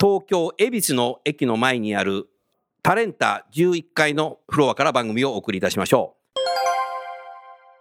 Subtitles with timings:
[0.00, 2.28] 東京恵比寿の駅の前にある
[2.82, 6.16] タレンタ11階のフロアから番組をお送りいたしましょ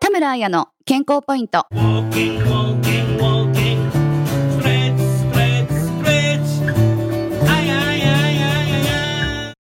[0.01, 1.65] 田村彩の健康ポイント。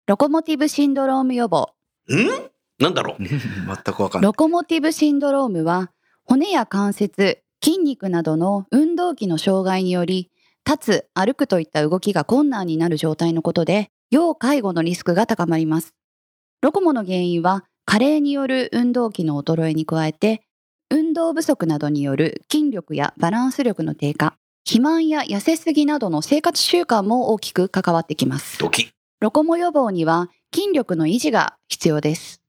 [0.07, 1.69] ロコモティブシンドローム予防。
[2.07, 2.27] うん？
[2.79, 3.23] なんだろう？
[3.25, 3.37] 全
[3.93, 4.29] くわかんない。
[4.29, 5.91] ロコモティブシンドロームは、
[6.25, 10.29] 骨や関節、筋肉などの運動器の障害により、
[10.67, 15.93] 立つ、歩くといった動きが困難になる状態のことで、要介護のリスクが高まります。
[16.61, 20.41] ロコモの原因は、加齢による運動器の衰えに加えて、
[20.89, 28.57] 運動不足などによる筋力やバランス力の低下、肥満や痩せすぎなどの生活習慣も大きく関わってきます。
[29.19, 32.41] ロコモ予防には筋力の維持が必要です。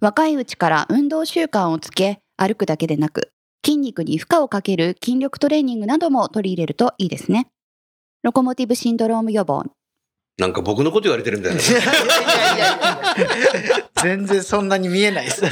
[0.00, 3.32] 若いうちから運動習慣をつけ、歩くだけでなく、
[3.64, 7.48] 筋肉に負荷をかける筋力トレーニングなども取り入れるといいですね。
[8.22, 9.64] ロコモティブシンドローム予防。
[10.38, 12.66] なんか僕のこと言われてるみたいないやいや
[13.66, 15.44] いや全然そんなに見えないです。
[15.44, 15.48] え？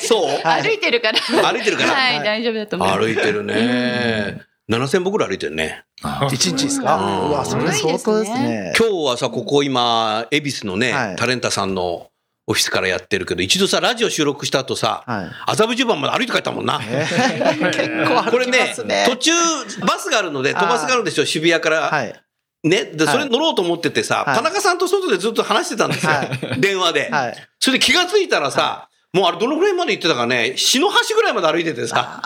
[0.00, 0.26] そう？
[0.42, 0.62] はい。
[0.62, 1.18] 歩いてるから。
[1.20, 1.92] 歩いてるから？
[1.92, 3.00] はい、大丈夫だと思います。
[3.00, 4.42] 歩いてるね。
[4.68, 5.84] 7000歩ぐらい歩いてるね。
[6.32, 6.96] 一日ですか？
[6.96, 7.30] うん。
[7.30, 8.72] うわ、それ相当ですね。
[8.76, 11.16] 今日はさここ今恵比寿のね、はい。
[11.16, 12.10] タレンタさんの
[12.50, 15.30] オフィスからやってるけど一度さラジオ収録した後さはい。
[15.46, 16.80] 麻布十番まで歩いて帰ったもんな。
[16.82, 18.74] えー結構歩きこれね。
[19.06, 19.32] 途中
[19.86, 21.82] バスがあるので、飛ばすがあるでしょ、渋谷から。
[21.90, 22.14] はい。
[22.64, 22.84] ね。
[22.86, 26.12] で、はいそれ乗ろうと思っててさ、はい田中さんと外でずっと話してたんですよ。
[26.12, 27.10] は電話で。
[27.10, 27.48] はい。
[27.60, 32.22] それで気がついたらさ、もうあれどのぐらいまで行ってたかね、篠橋ぐらいまで歩いててさ。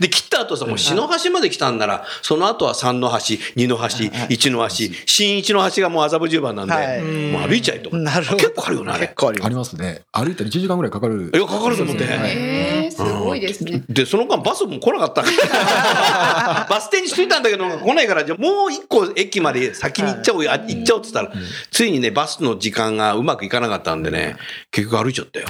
[0.00, 3.86] で、切った後さ、もう篠橋まで来たんなら、その後は三の橋、二の橋、
[4.28, 7.96] 一の橋、新一の橋がもう麻布十番なんで、はいもう歩いちゃいと。
[7.96, 8.36] なるほど。
[8.36, 9.14] 結構あるよね、あれ結。
[9.14, 9.50] 構ありあます。
[9.50, 10.02] りますね。
[10.12, 11.30] 歩いたら1時間ぐらいかかる。
[11.34, 12.04] いや、かかると思って。
[12.04, 13.82] はいえー、すごいですね。
[13.88, 16.66] で、その間バスも来なかったから。
[16.68, 21.32] バス停にしといたんだけど、来ないから、じゃあもう一個駅まで先に行っちゃおう行っちゃおうって言ったら、
[21.70, 24.36] ついにね、バスの時間がうまくいかなかったんでね、
[24.70, 25.46] 結局歩いちゃったよ。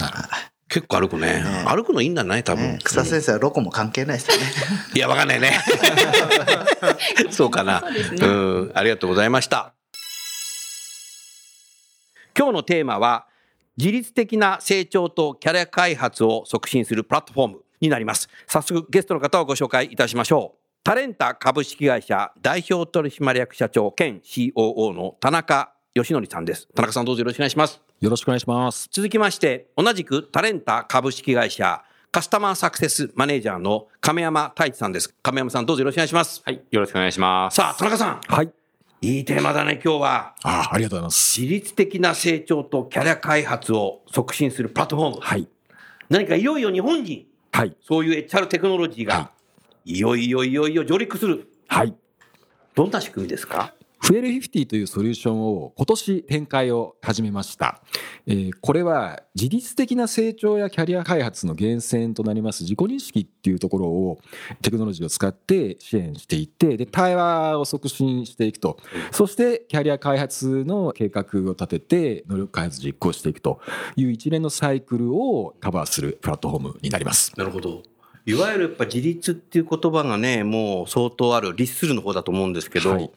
[0.70, 1.42] 結構歩くね。
[1.42, 2.78] ね歩くのいいんだね、多分ね。
[2.84, 4.44] 草先生はロコも関係ないですよね。
[4.94, 5.52] いや、わかんないね。
[7.30, 7.82] そうかな。
[8.20, 8.72] うん。
[8.72, 9.74] ありがとうございました。
[12.38, 13.26] 今日のテーマは、
[13.76, 18.28] 自律的な成長とキャリア開発を促進するプラットフォームになります。
[18.46, 20.60] 早速ゲストの方をご紹介いたしましょう。
[20.84, 26.68] タレンタ株式会社代表取締役社長兼 COO の田中義則さんです。
[26.74, 27.89] 田中さんどうぞよろしくお願いします。
[28.00, 28.88] よろしくお願いします。
[28.90, 35.14] 続きまして、同じくタレンタ株式会社カスタマーサクセスマネージャーの亀山太一さんです。
[35.22, 36.40] 亀山さんどうぞよろしくお願いします。
[36.44, 37.56] はい、よろしくお願いします。
[37.56, 38.20] さあ、田中さん。
[38.26, 38.50] はい。
[39.02, 40.34] いいテーマだね、今日は。
[40.42, 41.40] ああ、ありがとうございます。
[41.40, 45.20] 自律的な成長とキャリア開発を促進するプラットフォーム。
[45.20, 45.46] はい。
[46.08, 47.76] 何かいよいよ日本に、はい。
[47.86, 49.30] そういう HR テクノロジーが、、は
[49.84, 51.48] いよいよいよいよ上陸する。
[51.68, 51.94] はい。
[52.74, 53.74] どんな仕組みですか？
[54.10, 57.80] フエル50というソリューションを今年展開を始めました。
[58.26, 64.18] えーこれは自律的な成長やキャリア開発の源泉となります自己認識っていうところを
[64.62, 68.78] テクノロジーを使って支援していってで対話を促進していくと
[69.12, 73.60] そしてキャリア開発の計画を立てて能力開発実行していくと
[73.94, 77.32] いう一連のサイクルをカバーするプラットフォームになります。
[77.36, 77.82] なるほど。
[78.26, 83.10] いわゆるやっぱ自立っていう言葉がね、もう相当ある、律するの方だと思うんですけど、はい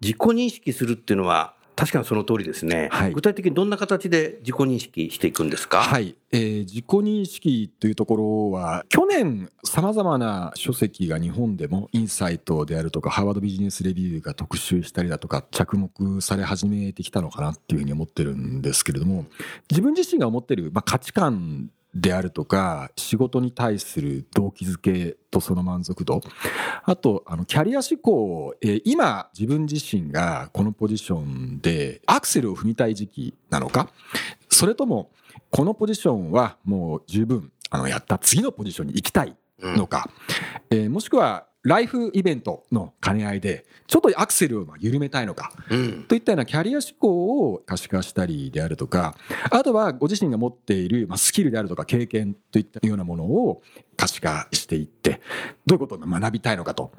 [0.00, 2.88] 自己認識するっていうのは、確かにその通りですね。
[2.90, 3.12] はい。
[3.12, 5.82] 具体的にどんな形で自己認識していくんですか？
[5.82, 19.26] はい、えー自己認識というところは去年さまざまな書籍が日本でもインサイトであるとかハーバードビジネスレビューが特集したりだとか着目され始めてきたのかなっていうふうに思ってるんですけれども
[19.70, 26.20] 自分自身が思ってる、まあ、価値観であるとか仕事に対する動機づけとその満足度。
[26.84, 33.88] あとあのキャリア志向、えー今自分自身がこのポジションでアクセルを踏みたい時期なのか？
[34.50, 35.10] それとも
[35.50, 40.10] このポジションはもう十分あのやった次のポジションに行きたいのか、
[40.70, 46.04] えーもしくはライフイベントの兼ね合いでちょっとアクセルをまあ緩めたいのかうん。
[46.04, 49.16] といったようなキャリア志向を可視化したりであるとか
[49.50, 53.62] あとはご自身が持っているまあスキルであるとか経験といったようなものを
[53.96, 55.20] 可視化していって
[55.66, 56.92] どういうことを学びたいのかと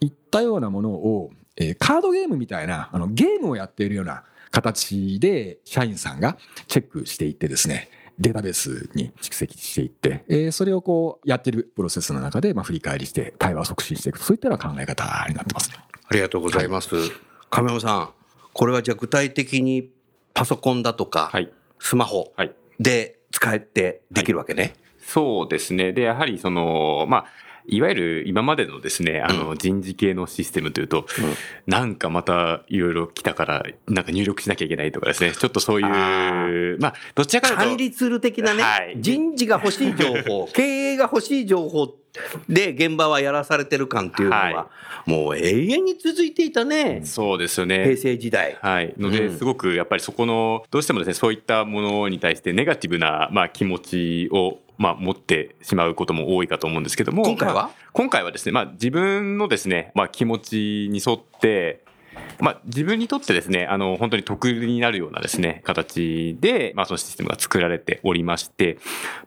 [0.00, 6.36] いったようなものを、えーカードゲームみたいなあのゲームをやっているような形で社員さんが
[6.66, 7.88] チェックしていってですね
[8.20, 15.76] データベースに蓄積していって、えーそれをこうやってるプロセスの中でまあ振り返りして対話を促進していくそういったような考え方になってますね。
[16.06, 16.94] ありがとうございます。
[17.50, 18.10] 亀山さん、
[18.52, 19.90] これはじゃあ具体的に
[20.34, 21.50] パソコンだとか、はい。
[21.78, 22.54] スマホはい。
[22.78, 24.74] で使えてできるわけね。
[24.98, 25.92] そうですね。
[25.92, 27.26] で、やはりその、まあ、
[27.66, 31.06] いわゆる今までのですね、あの人事系のシステムというと、
[31.66, 41.94] なんかまたいろいろ来たから、なんか入力しなきゃいけないとかですね、ちょっとそういう、まあ、どちらかというと、管理ツール的なね、はい人事が欲しい情報、 経営が欲しい情報
[42.48, 44.70] で現場はやらされてる感っていうのは、は
[45.06, 47.02] もう永遠に続いていたね。
[47.04, 47.84] そうですよね。
[47.84, 48.58] 平成時代。
[48.60, 48.94] はい。
[48.98, 57.22] ので、うんすごくやっぱりそこの、どうしてもですね、そういったものに対してネガティブな、まあ、気持ちを、まあ、持ってしまうことも多いかと思うんですけども。
[57.22, 57.54] 今回は？
[57.54, 61.84] まあ今回はですね、まあ、自分のですね、まあ、気持ちに沿って、
[62.40, 68.78] まあ、自分にとってですね、あの、本当に得になるようなですね、形で、まあ、そのシステムが作られておりまして、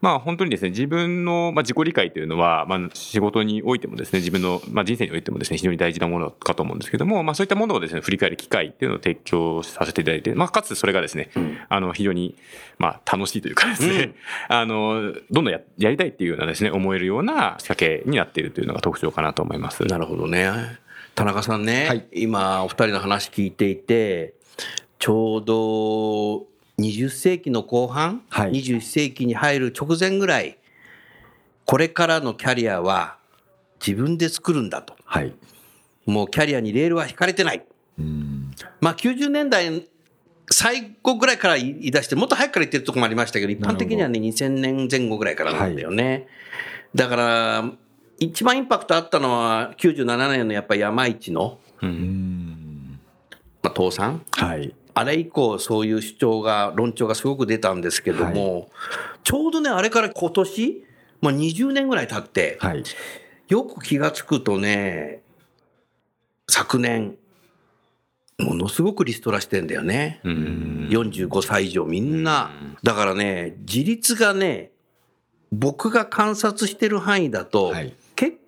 [0.01, 11.29] まあ、本当にですね、自分の、まあ、自己理解というのは、まあ、仕事においてもですね、自分の、まあ、人生においてもですね、非常に大事なものかと思うんですけども、まあ、そういったものをですね、振り返る機会っていうのを提供させていただいて、まあ、かつそれがですね、
[11.69, 12.35] あの、非常に、
[12.77, 14.13] まあ、楽しいというかですね、
[14.47, 19.83] あの、どんどんややりたいっていうようなですね、思えるような仕掛けになっているというのが特徴かなと思います。
[19.85, 20.82] なるほどね。
[21.15, 24.33] 田中さんね、はい今お二人の話聞いていて、
[24.99, 26.47] ちょうど
[26.79, 30.57] 20世紀の後半、はい21世紀に入る直前ぐらい、
[31.65, 33.17] これからのキャリアは
[33.85, 34.95] 自分で作るんだと。
[35.05, 35.33] はい
[36.05, 37.63] もうキャリアにレールは引かれてない。
[37.99, 38.51] うん
[38.81, 39.87] まあ90年代
[40.49, 46.27] 最後ぐらいから言い出して、もっと早くから言ってるところもありましたけど、一般的にはね、2000年前後ぐらいからなんだよね。
[46.95, 47.71] だから、
[48.19, 52.99] 一番インパクトあったのは、97年のやっぱり山一の、うん。
[53.61, 54.25] まあ、倒産。
[54.31, 54.73] はい。
[54.93, 58.69] あれ以降、そういう主張が、論調がすごく出たんですけども、
[59.23, 60.85] ちょうどね、あれから今年、
[61.21, 62.83] まあ、20年ぐらい経って、はい。
[63.49, 65.23] よく気がつくとね、
[66.47, 67.15] 昨年、
[68.39, 70.19] ものすごくリストラしてんだよね。
[70.23, 70.87] うん。
[70.91, 72.51] 45歳以上みんな。
[72.83, 74.71] だからね、自立がね、
[75.51, 77.85] 僕が観察してる範囲だと、はい。
[77.85, 78.02] 結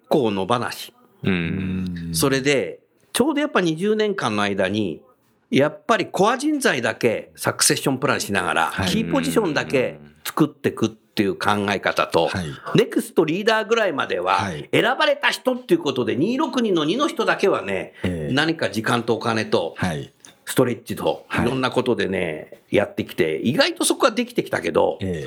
[0.09, 0.93] 構野放し。
[1.23, 2.09] うん。
[2.13, 2.79] それで、
[3.13, 5.01] ちょうどやっぱ20年間の間に、
[5.49, 8.89] やっぱりコア人材だけサクセッションプランしながら、はい。
[8.89, 12.45] キーポジションだけ作ってくっていう考え方と、はい。
[12.75, 18.33] ネクストリーダーぐらいまでははい、選ばれた人っていうことで、262の2の人だけはね、ええ。
[18.33, 20.11] 何か時間とお金と、はい。
[20.45, 21.45] ストレッチと、はい。
[21.47, 25.25] いろんなことでね、やってきて、意外とそこはできてきたけど、え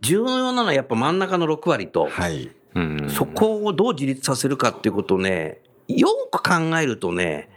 [0.00, 2.08] 重要なのはやっぱ真ん中の6割と
[3.08, 7.48] そこをどう自立させるかっていうことをね、よく考えるとね、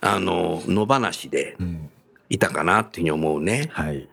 [0.00, 1.90] あの、野放しでうん。
[2.28, 3.68] いたかなっていうふうに思うね。
[3.72, 4.08] はい。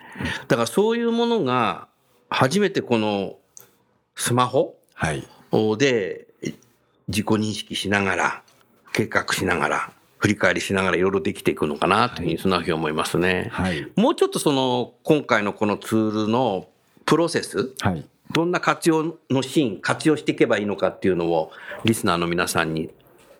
[0.49, 1.88] だからそういうものが、
[2.29, 3.38] 初めてこの
[4.15, 5.25] スマホはい。
[5.77, 6.27] で
[7.07, 8.43] 自己認識しながら、
[8.91, 13.47] 計画しながら、振り返りしながらいろいろできていくのかなというふうにそんなふうに思いますね。
[13.53, 13.88] はい。
[13.95, 16.67] もうちょっとその今回のこのツールの
[17.05, 21.51] プロセス、はいどんな活用のシーン、活用していけばいいのかっていうのを
[21.83, 22.89] リスナーの皆さんに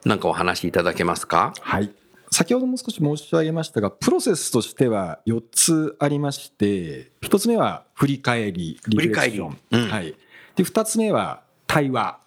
[0.06, 1.54] 何かお話しいただけますか？
[1.62, 1.92] はい。
[2.32, 9.50] 先ほども少し申し上げましたがプロセスとしては4つありまして1つ目は振り返りリフレクション。
[9.50, 9.86] 振り返り。
[9.86, 9.92] うん。
[9.92, 10.16] はい、
[10.56, 12.20] で2つ目は対話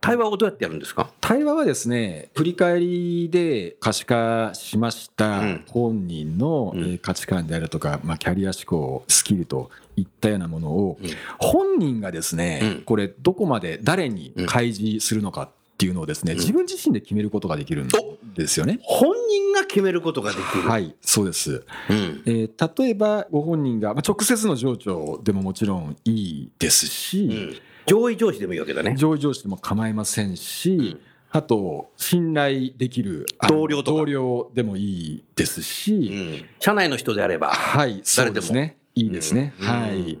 [0.00, 1.10] 対話をどうやってやるんですか？
[1.20, 5.64] 対話はですね振り返りで可視化しましたうん。
[5.68, 11.10] 本人の価値観であるとか、まあ、キャリア志向スキルといったようなものをうん。
[11.38, 12.82] 本人がですね、うん。
[12.82, 16.36] これどこまで誰に開示するのかっていうのをですね、ん。
[16.36, 17.88] 自分自身で決めることができるん
[18.34, 18.78] ですよね。
[18.82, 20.68] 本人が決めることができる。
[20.68, 22.22] はいそうです、うん。
[22.26, 27.56] えー例えばご本人が、まあ、直接の上長でももちろんいいですし、うん
[27.90, 28.94] 上位上司でもいいわけだね。
[28.96, 30.96] 上位上司でも構いませんし、
[31.32, 33.98] あと信頼できる同僚とか。
[33.98, 34.82] 同僚でもい
[35.16, 36.44] いですうし、ん。
[36.60, 37.48] 社内の人であれば。
[37.48, 38.46] はい誰でも。
[38.48, 38.76] ね。
[38.94, 39.66] いいですね、うん。
[39.66, 40.18] はい。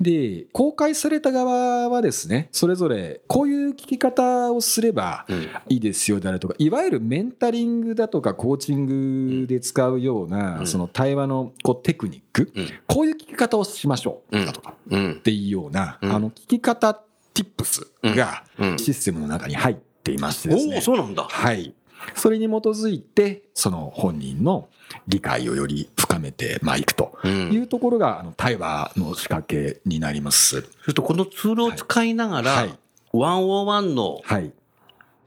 [0.00, 5.48] で公開された側はですねそれぞれこういう聞き方をすればうん。
[5.68, 10.66] いいですよであるとかいわゆるメンタリングだとかコーチングで使うよううなん。
[10.66, 12.68] その対話のこうテクニックうん。
[12.88, 15.12] こういう聞き方をしましょうだとかうん。
[15.12, 16.12] っていうようなうん。
[16.12, 17.00] あの聞き方
[17.34, 17.86] tips
[18.16, 21.74] がうんシステムの中に入っていましてですおおねそうなんだはい。
[22.16, 24.68] それに基づいて、その本人の
[25.06, 30.62] 理解をより深めてまあいくとうんいうところが、あの対話の仕掛けになります。
[30.82, 32.78] それとこのツールを使いながら、はい。
[33.12, 34.52] ワンオワンのはい。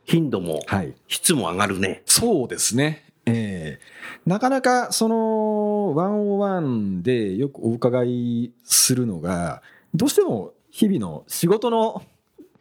[0.04, 0.94] 頻度もはい。
[1.08, 2.04] 質も上がるね。
[2.06, 3.06] そうですね。
[3.26, 9.62] ええなかなかそのワンオワンでよくお伺いするのが、
[9.94, 12.04] どうしても日々の仕事の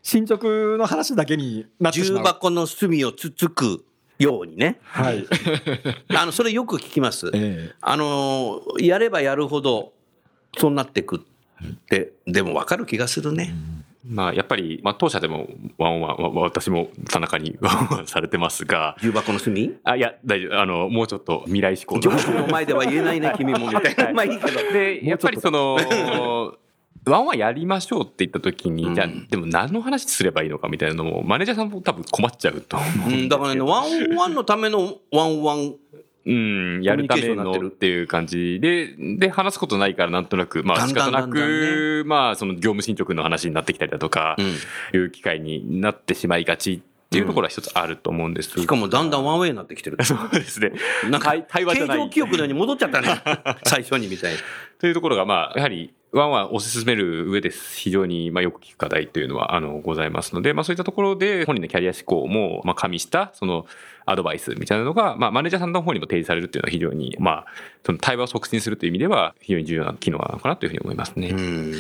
[0.01, 0.47] 進捗
[0.79, 2.25] の話だけになってし重まう。
[2.27, 3.85] 箱の隅をつつく
[4.21, 4.79] ようにね。
[4.85, 5.27] はい。
[6.17, 7.33] あの、それよく聞きます。
[7.35, 9.95] ええあの、やればやるほど、
[10.57, 13.53] そうなってくって、でも分かる気がするね。
[14.07, 19.75] まあ、やっぱり、まあ、当社でもワンワン、わ私も田中に ワンワンされてますが、重箱の隅？
[19.83, 20.61] あ、いや、大丈夫。
[20.61, 24.05] あの、もうちょっと未来志向上司の前では言えないね、君もみたいな。
[24.05, 24.73] はいまあいいけど。
[24.73, 26.55] で、やっぱりその、
[27.07, 35.75] ワンオンワンやりましょうって言った時に、うんじゃあ、でも何の話すればいいのかみたいなのも、マネージャーさんも多分困っちゃうと思うんだからね、ワンワンのためのワンオンワン。
[36.27, 44.99] うん、やるためのっていう感じで、で、話すことないからなんとなく、まあ仕方なく、まあその業務進捗の話になってきたりだとかう、ん。
[44.99, 46.81] いう機会になってしまいがちっ
[47.11, 48.59] ていうところは一つあると思うんです。
[48.59, 50.03] しかもだんだん one way になってきてる。
[50.03, 50.73] そうですね。
[51.11, 53.09] なんか対対話じゃない記憶のように戻っちゃったね。
[53.65, 54.39] 最初にみたいな。
[54.81, 63.67] というところが、まあ、やはり、ワンワン推し進める上で非常に、まあ、よく聞く課題というのは、あの、ございますので、まあ、そういったところで、本人のキャリア志向も、まあ、加味した、その、
[64.07, 67.47] アドバイスみたいなのが、まあ、マネージャーさんの方にも提示されるっていうのは非常に、まあ、
[67.85, 71.31] その対話を促進するという意味では、非常に重要な機能なのかなというふうに思いますね。
[71.31, 71.73] うん。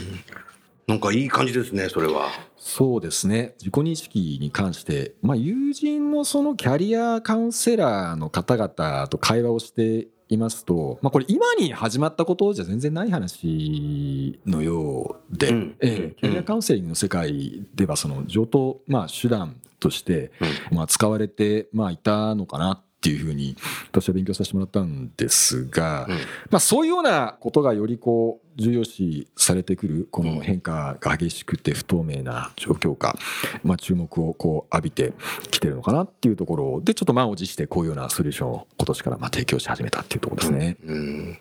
[0.86, 2.28] なんかいい感じですね、それは。
[2.56, 15.76] そうですね自己認識に関して、まあ、友人のそのキャリアカウンセラーの方々と会話をしていますと、まあ、これ今に始まったことじゃ全然ない話のようで、うん。
[15.80, 20.32] ええキャリアカウンセリングの世界ではその上等、まあ、手段として、
[20.70, 23.54] まあ、使われて、まあ、いたのかなっていうふうに
[23.92, 33.14] 私は勉強させてもらったんですが、うんまあ、そういうようなことがよりこう重要視されてくるこの変化が激しくて不透明な状況下、
[33.62, 35.12] まあ、注目をこう浴びて
[35.50, 40.78] きてるのかなっていうところでちょっと満を持してこういうようなソリューションを今年からまあ提供し始めたっていうところですね。
[40.86, 41.38] うん。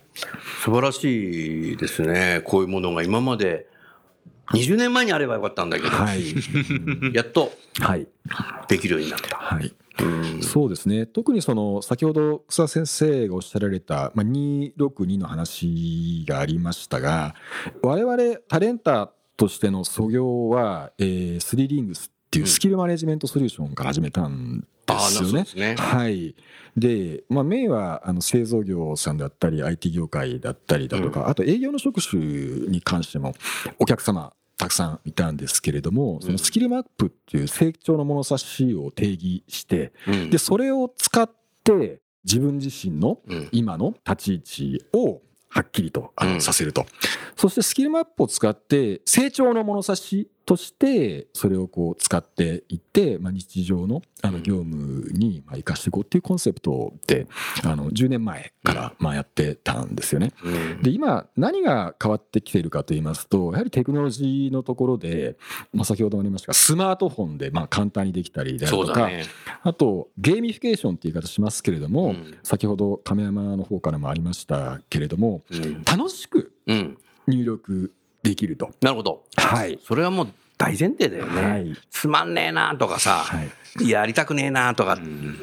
[0.65, 2.41] 素晴らしいですね。
[2.43, 3.67] こういうものが今まで
[4.51, 8.05] 20年前にあればよかったんだけど、はい、やっとはい
[8.67, 9.37] できるようになった。
[9.37, 10.41] はいうん。
[10.41, 11.05] そうですね。
[11.05, 17.35] 特にその先ほど草先生がおっしゃられた、まあ、262の話がありましたが
[17.81, 25.45] 我々タレンターとしての素業は、えー、スリーリングスっていうスキルマネジメントソリューションから始めたんですよね。
[25.55, 25.75] ね。
[25.75, 26.35] はい、
[26.75, 33.33] で、まあ、メインはあの製造業さんだったり IT 業界だったりだとか、あと営業の職種に関しても
[33.79, 40.29] お客様たくさんいたんですけれどもそのスキルマップっていう成長の物差しを定義してうん。
[40.29, 41.29] でそれを使っ
[41.63, 43.49] て自分自身のうん。
[43.51, 46.33] 今の立ち位置をはっきりとあうん。
[46.35, 46.85] のさせると、
[47.35, 57.27] そしてスキルマップを使って成長の物差しとしてそれをこう使っていって、まあ、日常のあの業務にまあ生かしていこうっていうコンセプトで
[57.63, 60.31] あの10年前からまあやってたんですよね。
[60.43, 65.37] うんで今何が変わってきているかと言いますとやはりテクノロジーのところで、
[65.73, 69.25] まあ、先ほどもありましたがスマートフォンでまあ簡単にできたりであるとか、ね。
[69.61, 76.97] あとゲーミフィケーションっていう言い方しますけれども、うん先ほど亀山の方からもありましたけれどもうん楽しくうん。
[77.27, 78.71] 入力できると。
[78.81, 79.23] なるほど。
[79.35, 80.27] はい、それはもう
[80.57, 81.41] 大前提だよね。
[81.41, 83.43] はいつまんねえなとかさ、は
[83.79, 84.97] い、やりたくねえなとか、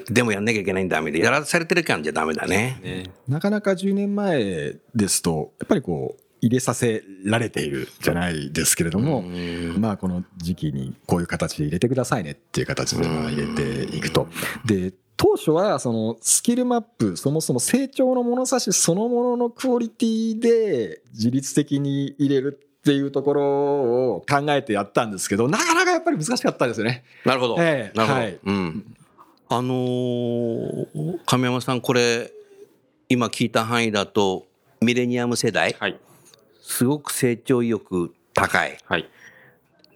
[0.09, 1.27] でもやんなきゃいけないんだみたいな。
[1.27, 2.81] やらされてる感じゃダメだね。
[2.83, 14.29] ねなかなか10年前ですとやっぱりこう入れさせられているじゃないですけれども、うんまあこの時期にこういう形で入れてくださいねっていう形でまあ入れていくと。
[14.65, 23.43] で当初はそのスキルマップそもそも成長の物差しそのもののクオリティで自律的に入れるっていうところ
[24.15, 27.05] を考えてやったんですけどなかなかやっぱり難しかったですよね。
[27.27, 27.57] なるほど。
[27.59, 28.21] ええなるほど。
[28.21, 28.97] はいうん。
[29.53, 32.31] あのー亀山さん、これ、
[33.09, 34.47] 今聞いた範囲だと、
[34.81, 35.99] ミレニアム世代、はい。
[36.63, 38.79] すごく成長意欲高い。
[38.85, 39.09] はい。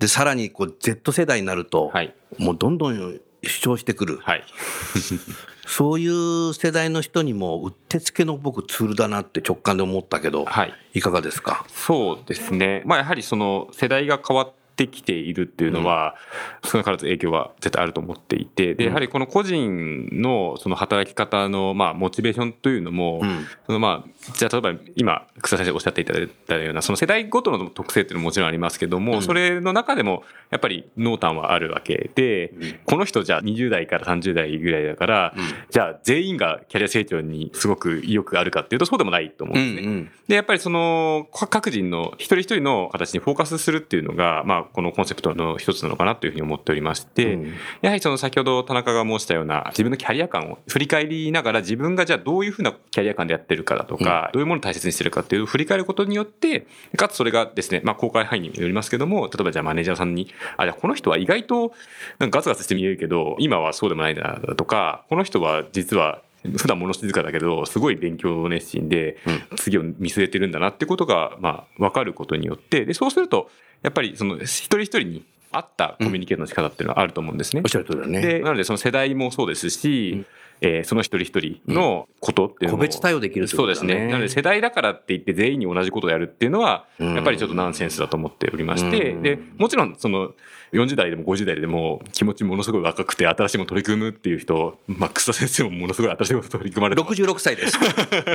[0.00, 2.12] で、さらにこう Z 世代になると、はい。
[2.36, 4.18] もうどんどん主張してくる。
[4.18, 4.44] はい。
[5.66, 10.74] そういう世代の人にもうってつけの僕ツールだなって直感で思ったけど、はい。
[10.94, 11.64] いかがですか？
[11.68, 12.82] そうですね。
[12.84, 16.16] まあやはりその世代が変わってきているっていうのは、
[16.64, 23.46] 少なからず影響は絶対あると思っていて、で、やはりこの個人のその働き方のまあモチベーションというのも、うん。
[23.66, 32.52] そのまあ、じゃあ例えば今、草先生おっしゃっていただいたような、その世代ごとの特性っていうのももちろんありますけども、それの中でもやっぱり濃淡はあるわけで、
[32.84, 35.34] この人じゃあ20代から30代ぐらいだから、
[35.70, 39.92] じゃあ全員がキャリア成長にすごく意欲があるかっていうとそうでもないと思うんですね。
[39.92, 47.54] んで、やっぱりその、か各人の一人一人の形にフォーカスするっていうのが、まあ、このコンセプトの一つなのかなというふうに思っておりまして、うん。
[47.82, 56.66] やはりその先ほど田中が申したような、自分のキャリア感を振り返りながら、自分がじゃあどういうふうなキャリア感でやってるかだとか、どういうものを大切にしてるかっていう振り返ることによって、
[56.96, 61.72] かつそれがですね、まあ、公開範囲によりますけども、例えばじゃあマネージャーさんに、あ、じゃあこの人は意外と
[62.18, 66.22] なんかガツガツして見えるけど、今はそうでもないなとか、この人は実は
[66.58, 69.16] 普段物静かだけど、すごい勉強熱心で、
[69.56, 73.50] 次を見据えてるんだなってことが、まあ、わかることによって、で、そうすると、
[73.82, 77.62] やっぱりその一人一人に合ったコミュニケーションの仕方っていうのはあると思うんですね。
[77.64, 78.20] おっしゃる通りだね。
[78.20, 80.24] で、なのでその世代もそうですし、
[80.64, 83.48] えーその一人一人のことっていうのも、個別対応できるね。
[83.48, 84.06] そうですね。
[84.06, 87.14] なので世代だからって言って全員に同じことをやるっていうのは、うん。
[87.14, 89.22] やっぱりちょっとナンセンスだと思っておりまして、うん。
[89.22, 90.32] で、もちろんその
[90.72, 97.22] 40代でも50代でも気持ちものすごい若くて新しいもの取り組むっていう人、まあ、草先生もものすごい新しいこと取り組まれてます。
[97.22, 97.78] 66歳です。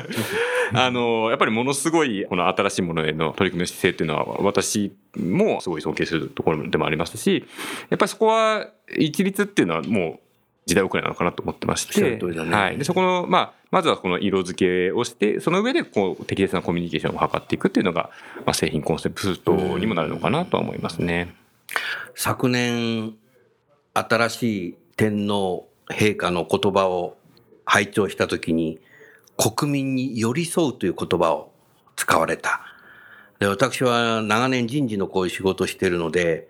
[0.73, 7.45] あの、やっぱりものすごい、この新しいものへの取り組みの姿勢っていうのは、私もすごい尊敬するところでもありますし、
[7.89, 8.67] やっぱりそこは、
[8.97, 10.28] 一律っていうのはもう、
[10.69, 12.77] 時代遅れなのかなと思ってまして、ねはい。
[12.77, 18.11] で、そこの、まあ、まずはこの色付けをして、その上で、こう、適切なコミュニケーションを図っていくっていうのが、
[18.45, 21.35] まあ、製品コンセプトにもなるのかなとは思いますね。
[22.15, 23.15] 昨年、
[23.93, 27.17] 新しい天皇陛下の言葉を
[27.65, 28.79] 拝聴したときに、
[29.37, 31.51] 国民に寄り添うという言葉を
[31.95, 32.61] 使われた。
[33.39, 36.47] で、私は長年人事のこういう仕事をしているので、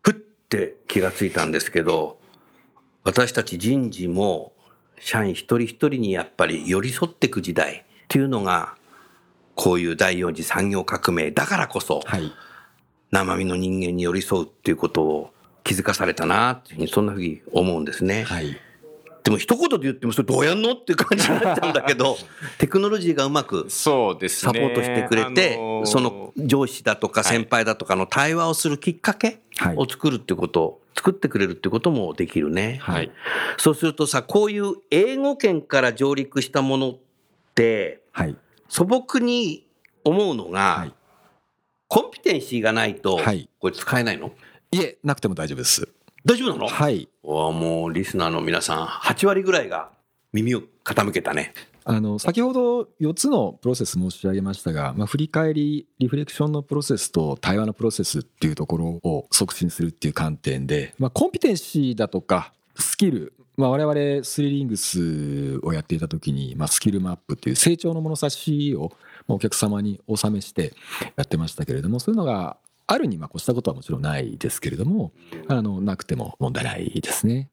[0.00, 2.17] ふって気がついたんですけど、
[3.08, 4.52] 私たち人事も
[5.00, 8.74] 社員一人一人にやっぱり寄り添っていく時代っていうのが、
[9.54, 12.30] こういう第四次産業革命だからこそ、はい。
[13.10, 15.30] 生身の人間に寄り添うっていうことを
[15.64, 18.24] 気づかされたなっていうふうにそんなふうに思うんですね。
[18.24, 18.60] はい。
[19.28, 22.16] でも一言で言ってもそれどうやんのっていう感じになっちゃうんだけど、
[22.56, 23.66] テクノロジーがうまく。
[23.68, 32.78] サポートしてくれて、あのーその上司だとか先輩だとかの対話をするきっかけはいを作るってこと、作ってくれるってこともできるね。
[32.80, 33.10] はい。
[33.58, 36.98] そうするとさ、こういう英語圏から上陸したものっ
[37.54, 38.34] て、はい。
[38.68, 39.66] 素朴に
[40.04, 40.92] 思うのが、はい
[41.90, 44.32] コンピテンシーがないと、はいこれ使えないの？
[44.70, 45.88] いえ、なくても大丈夫です。
[46.24, 46.68] 大丈夫なの？
[46.68, 47.08] はい。
[47.22, 49.90] わあもうリスナーの皆さん8割ぐらいが
[50.32, 51.54] 耳を傾けたね。
[51.84, 68.92] あの先ほど4つのプロセス申し上げましたが、まあ、振り返りリフレクションのプロセスと対話のプロセスっていうところを促進するっていう観点で、まあ、コンピテンシーだとかスキル、まあ、我々スリリングスをやっていた時に、まあ、スキルマップっていう成長の物差しを
[69.26, 70.74] まあお客様にお納めして
[71.16, 72.58] やってましたけれどもそういうのが
[72.90, 75.12] あるにまあ越したことはもちろんないですけれども
[75.46, 77.48] あのなくても問題ないですね。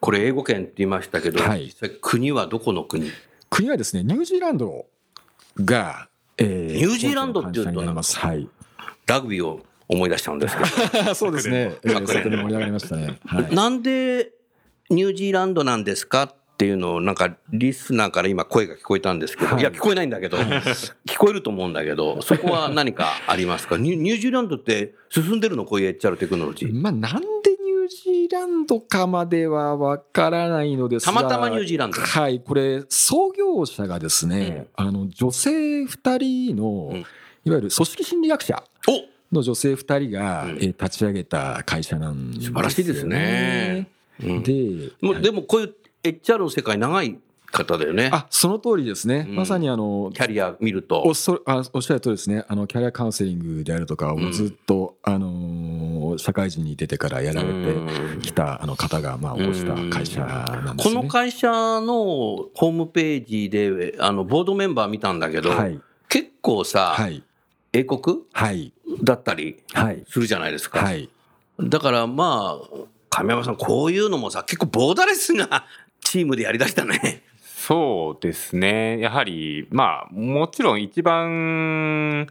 [0.00, 1.64] これ英語圏って言いましたけど、はい。
[1.66, 3.10] 実際国はどこの国？
[3.50, 4.86] 国はですねニュージーランド
[5.56, 8.48] が、えーニュージーランドっていうとはい。
[9.06, 11.76] ラグビーを思い出しちゃうんですけ そうですね。
[11.82, 13.18] えー、盛り上がりましたね。
[13.26, 14.32] はど、なんで
[14.90, 16.34] ニュージーランドなんですか？
[16.58, 19.60] っていうのをなんかリスナーから今声が聞こえたんですけど、はい。
[19.60, 23.76] い、や聞こえないんだけど聞こえると思うんだけどそこは何かありますか？
[23.76, 26.68] ニュージーランドって進んでるのこういう HR テクノロジい。
[26.70, 26.74] ー。
[26.74, 32.00] まあなんでニュージーランドかまではわからないのですが、たまたまニュージーランド？
[32.00, 36.98] はい、これ創業者がですね、あの女性二人の、うん。
[36.98, 37.06] いわ
[37.44, 39.36] ゆる組織心理学者お！
[39.36, 40.50] の女性二人が、うん。
[40.50, 43.88] えー立ち上げた会社なんですよ、素晴らしいですね。
[44.20, 44.42] うん。
[44.42, 47.18] で、もでもこういう HR の世界長い
[47.50, 48.10] 方だよね。
[48.12, 49.36] あその通りですね、うん。
[49.36, 51.02] まさにあのキャリア見ると。
[51.02, 51.14] お。
[51.14, 52.44] そあおっしゃるとりですね。
[52.48, 60.94] あのキャリアカウンセリングであるとかをずっと、あのー社会人に出てからやられてきたあの方がまあ起こした会社なんですね。
[60.96, 65.78] この会社のホームページであのボードメンバー見たんだけど、はい。
[66.08, 67.22] 結構さ、はい。
[67.74, 68.72] 英国はい。
[69.02, 70.02] だったりはい。
[70.08, 70.80] するじゃないですか。
[70.80, 71.10] はい。
[71.60, 72.76] だからまあ
[73.10, 75.66] 亀山さんこういうのもさ結構ボーダレスな
[76.00, 77.22] チームでやりだしたね。
[77.42, 78.98] そうですね。
[78.98, 82.26] やはり、まあ、もちろん一番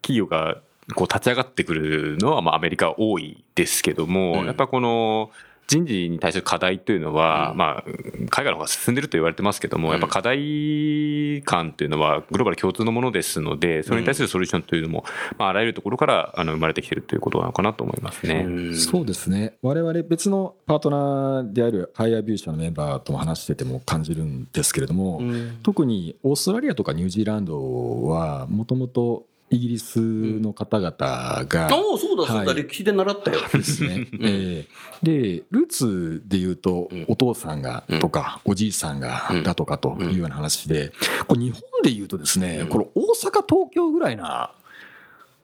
[0.00, 0.60] 企業が
[0.94, 5.30] こう立ち上がってくるのは、まあ、アメリカ多いですけども、うんやっぱこの、
[5.66, 7.84] 人事に対する課題というのは、まあ、
[8.30, 15.04] 海外の方が進んでると言われてますけども、やっぱ課題感というのはグローバル共通のものですので、それに対するソリューションというのも、
[15.38, 18.74] まあ、あらゆるところからあの生まれてきているということなのかなと思いますね。
[18.74, 19.54] そうですね。
[19.62, 25.22] 我々別のパートナーであるハイアービュー社のメンバーとも話してても感じるんですけれども、
[25.62, 32.54] 特にオーストラリアとかニュージーランドはもともとイギリスの方々が、おおそうだそうだ、はい。
[32.54, 33.40] 歴史で習ったよ。
[33.52, 34.08] ですね。
[34.20, 40.92] えーで、ルーツで言うと、お父さんがとか、おじいさんがだとかというような話で、
[41.26, 44.52] これ日本で言うとですね、これ大阪、東京ぐらいな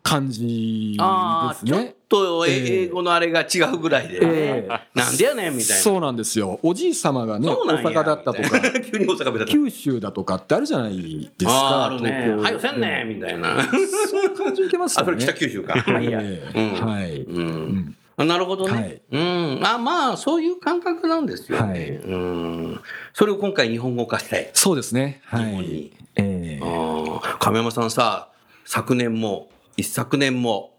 [0.03, 1.95] 感じああ、ちょっですね。
[2.09, 5.83] とええ英語のあれが違うぐらいで、ええなんでやねんみたいな。
[5.83, 6.59] そうなんですよ。
[6.63, 9.45] おじい様がね、大阪だったとか、 急に大阪。
[9.47, 11.87] 九州だとかってあるじゃないですか。
[11.87, 12.35] あるね。
[12.39, 13.63] はよせんねみたいな。
[14.11, 15.25] そういう感じ受けますあ、それよね。
[15.25, 15.75] 北九州か。
[15.87, 17.21] まあいはい。
[17.23, 17.31] う。
[17.31, 17.95] うん
[18.27, 18.73] なるほどね。
[18.73, 19.61] はいうん。
[19.63, 21.73] あまあ、そういう感覚なんですよね。
[21.73, 22.81] はいうん。
[23.13, 24.51] それを今回日本語化して。
[24.55, 25.21] そうですね。
[25.27, 25.93] は日本にい。
[26.17, 28.29] ええああ亀山さんさ、
[28.65, 30.75] 昨年も、一昨年も、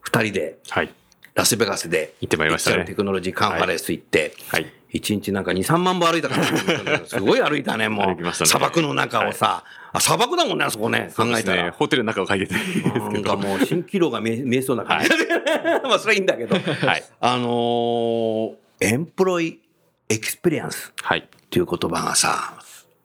[0.00, 0.92] 二人ではい。
[1.34, 4.66] ラスベガスで、行ってまいりましたねテクノロジーカンファレンス行って、はい。
[4.90, 8.06] 一日なんか2、3万歩歩いたから、 すごい歩いたね、もう。
[8.08, 11.24] 歩きましたね砂漠の中をさ、あ、砂漠だもんね、あそこね、考。
[11.38, 11.72] えたら。
[11.72, 13.10] ホテルの中を書いですけど。
[13.10, 15.08] なんかもう蜃気楼が見え見えそうな感じ。
[15.84, 16.56] まあ、それはいいんだけど。
[16.56, 17.04] はい。
[17.20, 21.20] あのー employee experience はい。
[21.20, 22.54] っていう言葉がさ、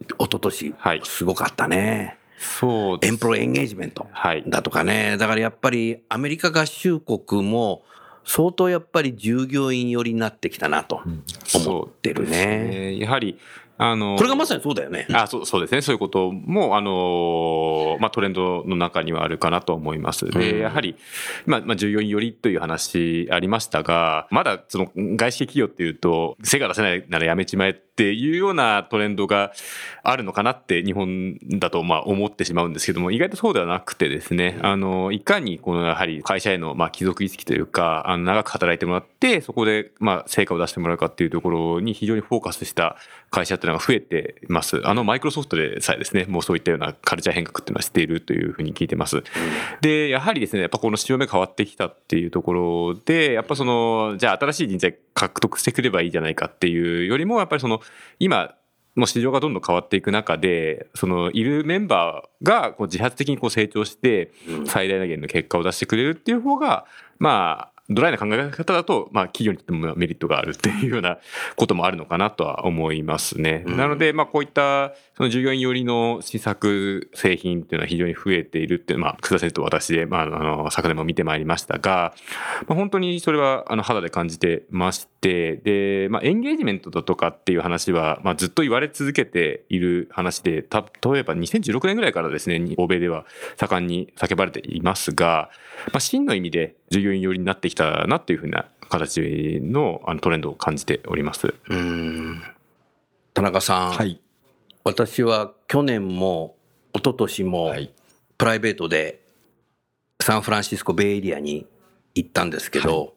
[0.02, 2.18] 一昨年はいすごかったね。
[2.38, 3.00] そう。
[3.02, 4.44] employee engagement はい。
[4.48, 5.18] だとかね。
[5.18, 7.84] だからやっぱりアメリカ合衆国も
[8.24, 11.02] 相当やっぱり従業員寄りになってきたなと
[11.56, 12.68] 思ってるそうですね。
[12.68, 13.00] ね。
[13.00, 13.40] やはり、
[13.80, 15.08] あの、これがまさにそうだよね。
[15.14, 20.26] あそうそうですね、そういうことも、あのまあ、トレンドの中にはあるかなと思います。
[20.26, 20.96] で、やはり、
[21.46, 29.52] まあ、まあ、従業員寄りという話ありましたが、まだその外資系企業っていうと、成果出せないならやめちまえっていうようなトレンドが
[30.04, 42.98] あるのかなって日本だとまあ思ってしまうんですけども、意外とそうではなくてですね、あの、いかにこのやはり会社へのまあ帰属意識というか、あの長く働いてもらって、そこでまあ成果を出してもらうかっていうところに非常にフォーカスした
[43.32, 44.80] 会社っていうのが増えています。
[44.88, 49.24] あのマイクロソフトでさえですね、もうそういったようなカルチャー変革っていうのはしているというふうに聞いてます。
[49.82, 57.82] で、やはりですね、やっぱこの潮目変わってきたっていうところで、やっぱその、じゃあ新しい人材獲得してくればいいじゃないかっていうよりも、やっぱりその、
[58.20, 58.56] 今、
[58.96, 64.32] もう市場がどんどん変わっていく中で、そのいるメンバーがこう自発的にこう成長して、
[64.66, 66.86] 最大限の結果を出してくれるっていう方が、
[67.20, 71.20] まあ、ドライな考え方だと、まあ、企業にとってもメリットがあるっていうような
[71.56, 73.64] こともあるのかなとは思いますね。
[73.66, 82.14] なので、まあ、こういった、その従業員寄りの施策、製品っていうのは非常に増えているっていう、まあ、楠田先生と私で、まあ、あの、昨年も見てまいりましたが、
[82.68, 95.50] まあ、本当にそれは、あの、肌で感じてまして、で、まあ、エンゲージメントだとかっていう話は、まあ、ずっと言われ続けている話で、た、例えば2016年ぐらいからですね、欧米では盛んに叫ばれていますが、
[95.94, 101.54] まあ、真の意味で従業員寄りになってきたなっていうふうな形のあのトレンドを感じております。
[101.70, 102.42] うん
[103.34, 104.20] 田中さん、はい。
[104.84, 106.56] 私は去年も
[106.94, 107.94] 一昨年もはい。
[108.38, 109.22] プライベートで
[110.22, 111.66] サンフランシスコベイエリアに
[112.16, 113.16] 行ったんですけど、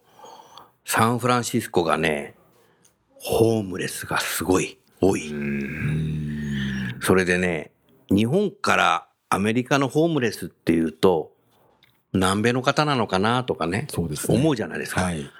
[0.84, 2.34] サンフランシスコがね、
[3.18, 5.32] ホームレスがすごい多い。
[7.02, 7.72] それでね、
[8.10, 11.32] 日本からアメリカのホームレスっていうと、
[12.12, 14.36] 南米の方なのかなとかね、そうですね。
[14.36, 15.02] 思うじゃないですか。
[15.02, 15.30] はい。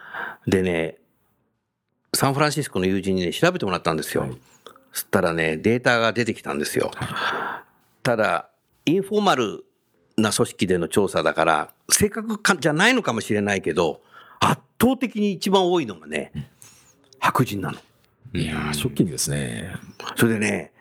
[0.46, 0.96] でね、
[2.14, 4.22] サンフランシスコの友人にね、調べてもらったんですよ。
[4.22, 4.38] はい
[4.92, 6.90] そしたらね、データが出てきたんですよ。
[8.02, 8.50] ただ、
[8.86, 9.64] インフォーマル
[10.16, 14.02] な組織での調査だから、正確かじゃないのかもしれないけど、
[14.40, 16.32] 圧倒的に一番多いのがね、
[17.18, 17.78] 白人なの。
[18.32, 19.74] いやーショッキングですね。
[20.16, 20.72] それでね、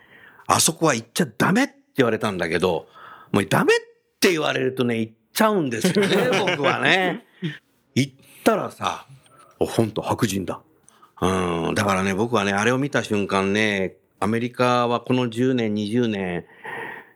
[0.46, 2.88] あそこは行っちゃダメって言われたんだけど、
[3.32, 3.78] もうダメっ
[4.18, 7.24] て言われるとね、行っちゃうんですよね、 僕はね。
[7.94, 8.12] 行っ
[8.44, 9.06] たらさ、
[9.58, 10.60] おほんと白人だ。
[11.22, 16.44] うん、だからね、僕はね、あれを見た瞬間ね、アメリカはこの10年、20年、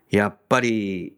[0.09, 1.13] やっぱり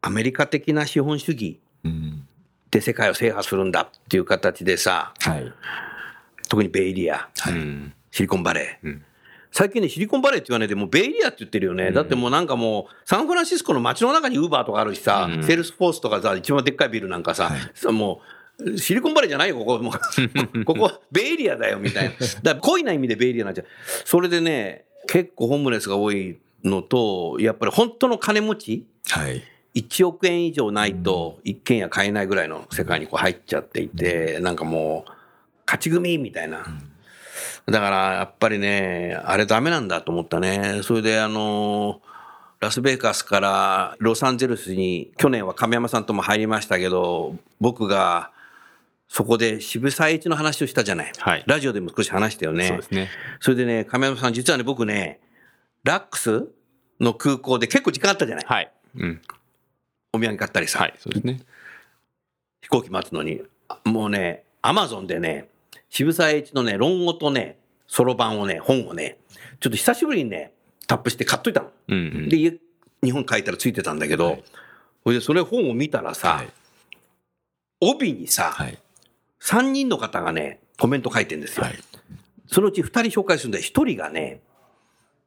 [0.00, 2.26] アメリカ的な資本主義うん。
[2.70, 5.52] で世界を制覇するんだっていう形でさ、はい。
[6.48, 8.86] 特にベイエリア、うんシリコンバレー。
[8.86, 9.04] うん
[9.52, 11.92] 最近ね、シリコンバレーって言わないで、もうベイエリアって言ってるよね。
[11.92, 18.20] だってもうなんかもう、サンフランシスコの街の中にウーバーとかあるしさ、うんセールスフォースとかさ、一番でっかいビルなんかさ、さも
[18.58, 19.78] う、シリコンバレーじゃないよ、ここ。
[19.78, 19.92] もう
[20.64, 22.10] ここはベイエリアだよ、みたいな。
[22.10, 23.66] だから広義な意味でベイエリアになっちゃう。
[24.04, 29.42] それでね、結構ホームレスが多いのと、やっぱり本当の金持ちはい。
[29.74, 35.10] 1億円以上ないと一軒家買えないぐらいの世界にこう入っちゃっていて、なんかもう、
[35.66, 36.64] 勝ち組みたいな。
[37.66, 40.80] だからやっぱりね、あれダメなんだと思ったね。
[40.82, 42.00] それであの、
[42.60, 48.30] ラスベガスからロサンゼルスに去年は亀山さんとも入りましたけど、僕が
[49.08, 51.12] そこで渋沢栄一の話をしたじゃない。
[51.18, 52.68] はいラジオでも少し話したよね。
[52.68, 53.08] そうですね。
[53.40, 55.20] それでね、亀山さん実はね、僕ね、
[55.82, 56.48] ラックス
[57.00, 58.44] の空港で結構時間あったじゃない。
[58.46, 58.72] はい。
[58.96, 59.22] うん。
[60.12, 60.78] お土産買ったりさ。
[60.78, 60.94] はい。
[60.98, 61.40] そうですね。
[62.62, 63.42] 飛行機待つのに、
[63.84, 65.48] もうね、アマゾンでね、
[65.90, 69.18] 渋沢栄一のね、論語とね、そろばんをね、本をね、
[69.60, 70.52] ちょっと久しぶりにね、
[70.86, 71.70] タップして買っといたの。
[71.88, 72.28] うんうん。
[72.28, 72.54] で、家
[73.02, 74.42] 日本帰ったらついてたんだけど、
[75.04, 76.48] それでそれ本を見たらさ、はい
[77.78, 78.78] 帯にさ、はい
[79.42, 81.64] 3人の方がね、コメント書いてるんですよ。
[81.64, 81.78] はい
[82.48, 84.40] そのうち2人紹介するんで、1人がね、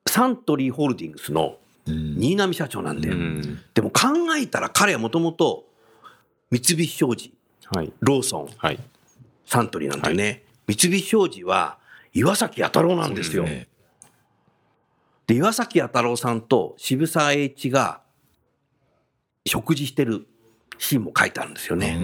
[0.07, 3.15] サントリーホールディングスのうん新浪社長なんだよ。
[3.15, 3.59] うん。
[3.73, 5.65] でも考えたら彼はもともと
[6.51, 7.33] 三菱商事、
[7.71, 7.91] はい。
[7.99, 8.79] ローソン、はい。
[9.45, 10.43] サントリーなんだよね。
[10.69, 11.79] 三菱商事は
[12.13, 13.43] 岩崎弥太郎なんですよ。
[13.43, 13.67] ね
[15.25, 18.01] で、岩崎弥太郎さんと渋沢栄一が
[19.47, 20.27] 食事してる
[20.77, 21.99] シーンも書いてあるんですよね。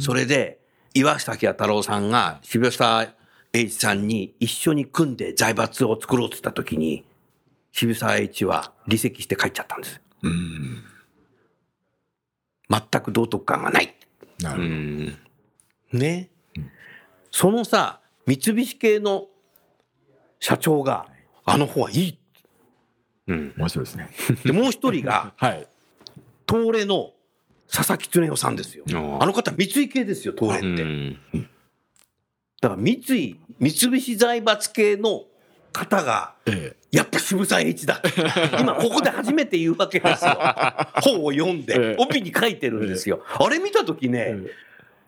[0.00, 0.60] それで、
[0.94, 3.08] 岩崎弥太郎さんが渋沢
[3.52, 7.04] 栄一さんに一緒に組んで財閥を作ろうとした時に、
[7.72, 10.00] 渋沢栄一は離席して帰っちゃったんです。
[10.22, 10.84] うん
[12.68, 13.94] 全く道徳感がない。
[14.40, 15.18] うなるほどん。
[15.92, 16.30] ね。
[17.36, 19.26] そのさ、三菱系の
[20.40, 21.04] 社長が、
[21.44, 22.18] あの方はいい。
[23.26, 23.54] うん。
[23.58, 24.08] 面白いですね
[24.42, 25.68] で、もう一人が、 はい
[26.48, 27.12] 東レの
[27.70, 28.84] 佐々木恒夫さんですよ。
[28.88, 30.82] あの方、三井系ですよ、東レって。
[30.82, 31.18] うん。
[32.62, 35.24] だから三井、三菱財閥系の
[35.74, 38.00] 方が、えやっぱ渋沢栄一だ。
[38.58, 40.38] 今、ここで初めて言うわけですよ。
[41.02, 43.22] 本を読んえでえ、帯に書いてるんですよ。
[43.26, 44.50] あれ見たときね、え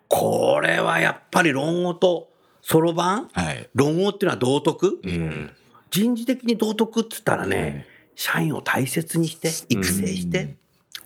[0.09, 2.31] これはやっぱり論語と
[2.63, 3.29] そろばん？
[3.33, 5.01] はい論語っていうのは道徳？
[5.03, 5.51] うん。
[5.91, 10.57] 人事的に道徳っつったらね、社員を大切にして、育成して、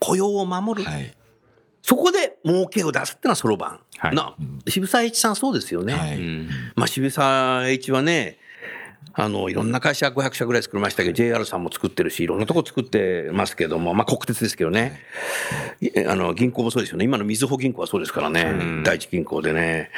[0.01, 0.91] 雇用を守る。
[0.91, 1.15] はい
[1.85, 3.81] そこで儲けを出すってのはそろばん。
[3.99, 4.37] はいな
[4.69, 5.95] 渋沢栄一さんそうですよね。
[5.95, 6.49] はいうん。
[6.77, 8.39] まあ渋沢栄一はね、
[9.15, 15.01] あの、いろんな会社500社ぐらい作りましたけど、JR さんも作ってるし、いろんなとこ作ってますけども、まあ国鉄ですけどね。
[15.81, 17.05] いあの、銀行もそうですよね。
[17.05, 18.43] 今のみずほ銀行はそうですからね。
[18.43, 19.91] うん第一銀行でね。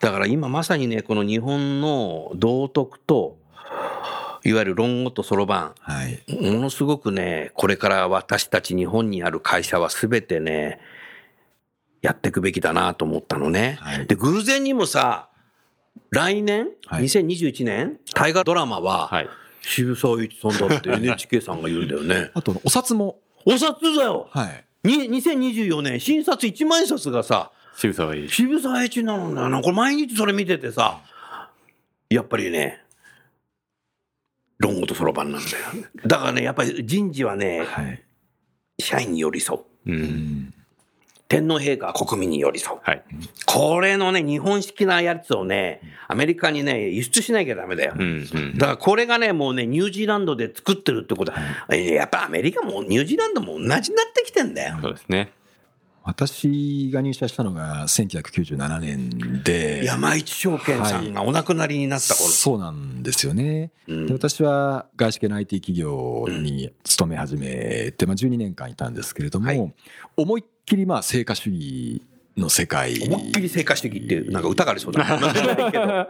[0.00, 3.36] だから今まさにね、この日本の道徳と、
[4.44, 10.80] いわゆる論語とそろばはいん、ものすごくね、これから私たち日本にある会社はすべてね、
[12.00, 13.76] やっていくべきだなと思ったのね。
[13.80, 15.28] はいで、偶然にもさ、
[16.10, 19.28] 来年、はい2021年、大河ドラマは、はい。
[19.62, 22.30] 渋沢栄一さんだって NHK さんが言うんだよね。
[22.34, 28.34] あとお札もお札だよはいに !2024 年、新札1万円札がさ、渋沢栄一。
[28.34, 29.60] 渋沢栄一なのだよな。
[29.60, 31.00] これ毎日それ見ててさ、
[32.08, 32.84] やっぱりね、
[34.58, 35.56] 論語とそろばんなんだよ。
[36.06, 38.02] だからね、やっぱり人事はね、はい
[38.78, 39.60] 社員に寄り添う。
[39.60, 39.92] う。
[39.92, 40.54] うんん
[41.28, 42.80] 天皇陛下は国民に寄り添う。
[42.82, 43.02] はい。
[43.46, 47.94] これのね、日本式なやつをね、アメリカにね、輸出しなきゃダメだよ。
[47.98, 48.28] うん。
[48.32, 48.58] うん。
[48.58, 51.38] だからこれがね、もうね、ニュージーランドで作ってるってことは、
[51.70, 53.80] えやっぱアメリカもニュージーランドも同じになっ
[54.14, 54.78] てきてんだよ。
[54.80, 55.32] そうですね。
[56.06, 62.30] 私が入社したのが1997年で山一証券さんがお亡くなりになった頃。
[62.30, 63.72] そうなんですよね。
[63.88, 69.74] うんで私は外資系の IT 企業に勤め始めて、まあ、12年間いたんですけれども、はい
[70.16, 72.02] 思いっきりまあ成果主義
[72.36, 75.02] の世界思いっきり成果主義っていう、なんか歌がありそうだ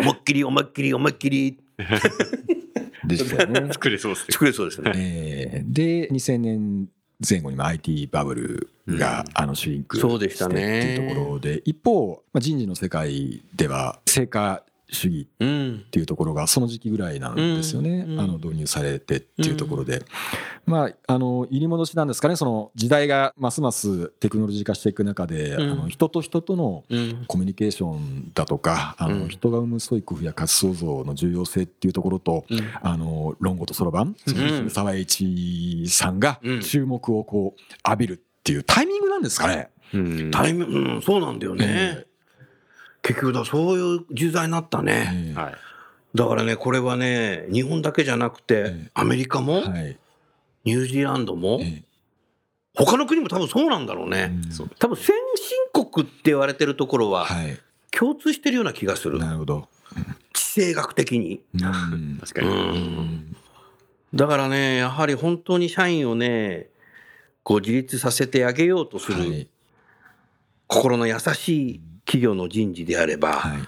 [0.00, 1.58] 思いっきり思いっきり思いっきり
[3.06, 3.68] でしたよね。
[3.72, 4.32] 作れそうですね。
[4.32, 4.92] 作れそうですね。
[4.94, 6.88] えーで2000年
[7.26, 15.82] 前後にまあ IT バブルがあのシュリンクそうでしたねしてっていうところで一方、まあ、人事の世界では成果主義うん。
[15.86, 15.90] っ。
[15.90, 20.02] ていうところがその時期ぐらいなんですよね、うんあの導入されてっていうところで、
[20.66, 22.36] まああの入り戻しなんですかね。
[22.36, 25.72] その時代がますますテクノロジー化していく中で、うん。
[25.72, 27.24] あの人と人とのうん。
[27.26, 29.28] コミュニケーションだとかあの、うん。
[29.28, 32.60] 人が生む創意工夫や価値創造の重要性っていうところと、うん。
[32.82, 36.60] あの論語とそろばんその渋沢栄一さんがうん。
[36.60, 39.70] 注目をこう浴びるっていうタイミングなんですかね。
[39.92, 40.30] うん。
[40.30, 42.04] タイム、うん、そうなんだよね。
[43.04, 45.34] 結局だ、そういう時代になったね。
[46.14, 49.96] だからね、これはね、日本だけじゃなくてえ、アメリカも、はい
[50.64, 51.82] ニュージーランドも、え
[52.74, 54.32] 他の国も多分そうなんだろうえね。
[54.78, 59.18] 多分先進国って言われてるところははい共通してるような気がする。
[59.18, 59.68] なるほど。
[60.32, 61.42] 地政学的に。
[61.52, 62.78] うん 確かうに。
[62.80, 63.36] ん。
[64.14, 66.70] だからね、やはり本当に社員をね、
[67.42, 69.48] こう自立させてあげようとするはい
[70.66, 73.58] 心の優しい企業の人事であれば、はい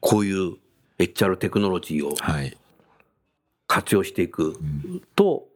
[0.00, 0.56] こういう
[0.98, 2.56] HR テクノロジーをはい。
[3.66, 5.48] 活用していくうんと、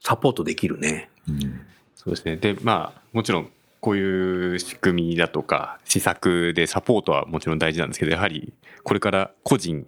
[0.00, 1.10] サポートできるね。
[1.28, 1.60] うん
[1.96, 2.36] そうですね。
[2.36, 3.50] で、まあ、もちろん、
[3.80, 8.52] こういう仕組みだとか、施策でサポートはもちろん大事なんですけど、やはり、
[8.84, 9.86] これから個人、うん。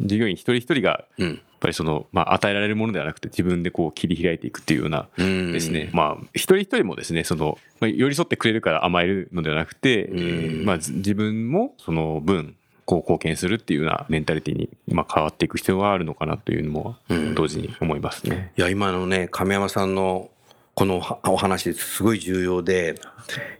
[0.00, 1.34] 従業員一人一人が、やうん。
[1.34, 5.52] っぱりその、まあ、与えられるものではなくて、自分でこう切り開いていくっていうようなうん。
[5.52, 10.18] ですね、まあ、一人一人もですね、その、まあ、寄り添ってくれるから甘えるのではなくて、うん。
[10.18, 17.34] えーまあ、ず自分もその分、こう貢献するっていうようなメンタリティに、まあ、変わっていく必要があるのかなというのもうん。
[17.34, 18.52] 同時に思いますね。
[18.56, 20.30] いや、今のね、亀山さんの
[20.74, 22.94] このお話すごい重要で、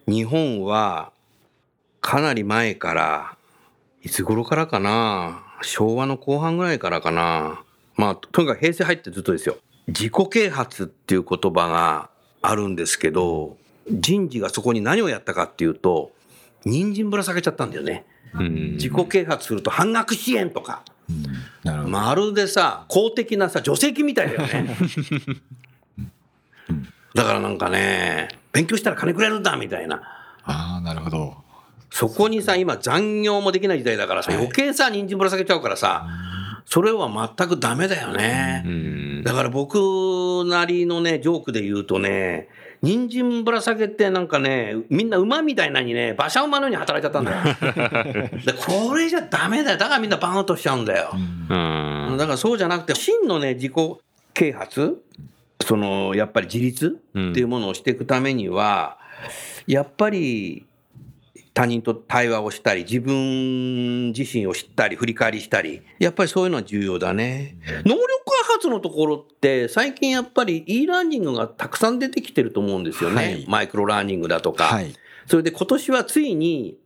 [0.07, 1.11] 日本は
[2.01, 3.37] かなり前から、
[4.05, 7.63] いつ頃からかな、昭和の後半ぐらいからかな、
[7.97, 9.57] まあ、とにかく平成入ってずっとですよ。
[9.89, 12.11] 自己啓発っていう言葉が
[12.43, 13.57] あるんですけど、
[13.91, 16.13] 人事がそこに何をやったかっていうと、
[16.65, 18.05] 人参ぶら下げちゃったんだよね。
[18.35, 20.83] うん自己啓発すると半額支援とか。
[21.87, 24.77] まるでさ、公的なさ、助成金みたいだよね。
[27.15, 30.03] だからなんかね、勉強したら金くれるんだみたいな。
[30.45, 31.48] ああ、なるほど。
[31.99, 36.07] そこにさ、今残業もできない時代だからさ、はい余計さ、人参ぶら下げちゃうからさ、
[36.65, 38.63] それは全くダメだよね。
[38.65, 42.47] うんだから僕なりのね、ジョークで言うとね、
[42.83, 48.29] 人参ぶら下げてなんかね、みんな馬みたいなのにね、馬車馬のように働いちゃったんだよ。
[48.47, 49.77] でこれじゃダメだよ。
[49.77, 51.11] だからみんなバーンアウトしちゃうんだよ。
[51.15, 53.73] うんだからそうじゃなくて、真のね、自己
[54.35, 55.03] 啓発、
[55.67, 58.99] その、やっぱり自立っていうものをしていくためには、
[59.67, 60.68] やっぱり
[61.59, 67.57] 他人と対話をしたり、自分自身を知ったり、振り返りしたり、やっぱりそういうのは重要だね。
[67.85, 68.07] 能力
[68.47, 73.17] 開発のところって、最近やっぱり e ラーニングがたくさん出てきてると思うんですよね。
[73.17, 74.67] はいマイクロラーニングだとか。
[74.67, 74.95] はい。
[75.27, 76.77] それで今年はついに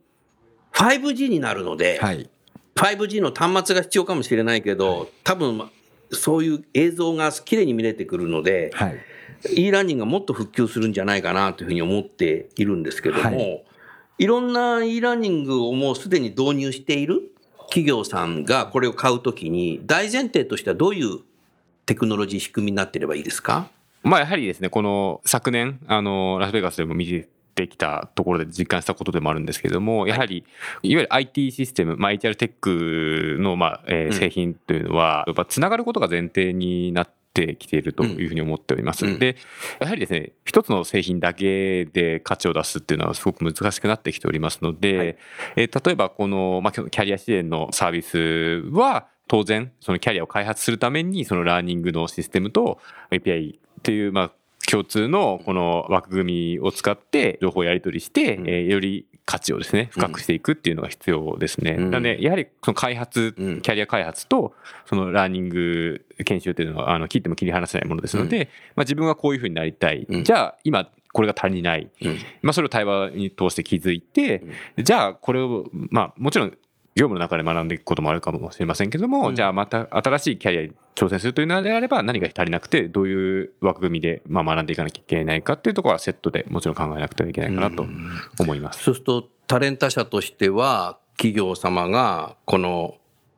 [0.71, 2.27] 5G になるので、はい。
[2.73, 5.69] 5G の端末が必要かもしれないけど、多分
[6.09, 8.97] そういう映像が綺麗に見れてくるので、はい。
[9.55, 13.63] e ラーニングがもっと普及するんじゃないかなというふうに思っているんですけども、、はい
[14.27, 17.21] ろんな e ラーニングをもうすでに導入している
[17.69, 21.19] 企業さんがこれを買うときに、大前提としてはどういう
[21.85, 23.67] テクノロジー仕組みになっていればいいですか？
[24.03, 30.43] まあやはりですね、この昨年、あの、ラスベガスでも見てきたところで実感したことでもあるんですけれども、やはり、
[30.83, 34.13] いわゆる IT システム、まあ、HR テックの、まあ、えーうん。
[34.13, 39.05] 製品というのは、やっぱつながることが前提になってきているというふうに思っております。
[39.05, 39.19] うん。
[39.19, 39.35] で、
[39.79, 45.07] やはりですね、一つの製品だけで価値を出すっていうのはすごく難しくなってきておりますので、はい。
[45.55, 54.31] えー例えばこの、まあ、キャリア支援のサービスは、当然、そのキャリアを開発するために、そのラーニングのシステムと API っていう、まあ、
[54.69, 58.47] 共通のこの枠組みを使って情報をやり取りして、うん。
[58.47, 61.75] えーより価値をですね、深くしていくっていうのが必要ですね。
[61.79, 61.91] うん。
[61.91, 63.61] なので、やはりその開発、うん。
[63.61, 64.53] キャリア開発と、
[64.85, 70.05] そのラーニング研修っていうのは、あの、切っても切り離せないものですので、まあ自分がこういうふうになりたい。
[70.09, 70.23] うん。
[70.23, 71.89] じゃあ、今、これが足りない。
[72.01, 72.17] うん。
[72.41, 74.43] まあ、それを対話に通して気づいて、
[74.77, 76.57] じゃあ、これを、まあ、もちろん、
[76.95, 87.85] 業務の中で学んでいくこともあるかもしれませんけども、うんじゃあまた新しいキャリアに挑戦するというのであれば何が足りなくて、どういう枠組みでまあ学んでいかなきゃいけないかっていうところはセットでもちろん考えなくてはいけないかなと
[88.39, 88.83] 思います。
[88.83, 92.95] そうすると、タレンタ社としては、企業様がこの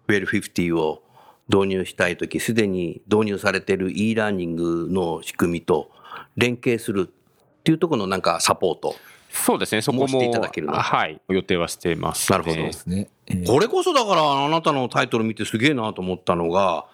[0.08, 1.04] Well50 を
[1.50, 5.91] 導入したいとき、すでに導入されている e ラーニングの仕組みと
[6.36, 8.96] 連携するっていうところのなんかサポート。
[9.36, 10.74] そうですね、そこも、申していただけるの？
[10.74, 12.32] はい、予定はしています。
[12.32, 13.10] なるほどえーですね。
[13.28, 16.86] えーこれこそだからあなたのタイトル見てすげえなと思ったのが、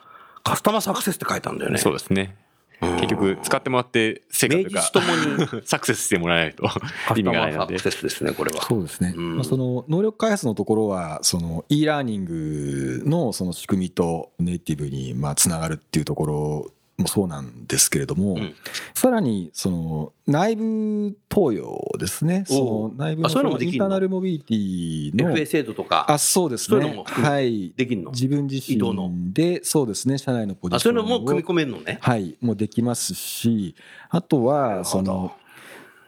[0.43, 1.77] カスタマーサクセスって書いたんだよね。
[1.77, 2.35] そうですね。
[2.81, 6.67] うん結局、使ってもらって、成果というか名実ともに サクセスしてもらえないと
[7.07, 7.75] カ意味スタマーサがないので。
[7.75, 8.63] クセスですね、これは。
[8.63, 18.55] そうですね、うんまあ、その能力開発のところはその e ラーニングのその仕組みとネイティブにまあつながるっていうところもそうなんですけれども、うん。
[18.93, 22.45] さらにその内部投与ですね。
[22.47, 26.05] その内部のあそのインターナルモビリティの FA 制度とか。
[26.07, 27.03] あそうですね。
[27.05, 27.73] はい。
[27.75, 28.11] できんの？
[28.11, 28.79] 自分自身
[29.33, 30.17] でそうですね。
[30.17, 31.99] 社内のポジあ、ションそういうのも組みを込めるのね。
[32.01, 32.37] はい。
[32.39, 33.75] もうできますし
[34.09, 35.33] あとはその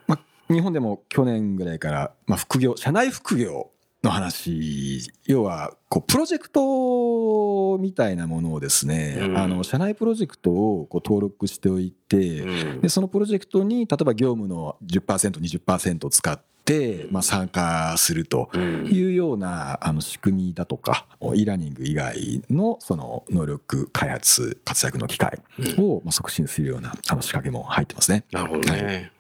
[0.07, 3.71] まあ、日本でも去年ぐらいから、まあ、副業社内副業
[4.03, 5.11] の話。
[5.25, 9.37] 要はこうプロジェクトみたいなものをですね、うん。
[9.37, 12.81] あの社内プロジェクトをこう登録しておいて、うん。
[12.81, 18.85] でそのプロジェクトに例えば業務の 10%20% 使って、まあ、参加するとうん。
[18.87, 25.39] いうようなあの仕組みだとか e ラーニング以外のその能力開発活躍の機会
[25.77, 28.25] をまあ促進するようなあの仕掛けも入ってますね。
[28.31, 29.12] なるほどね。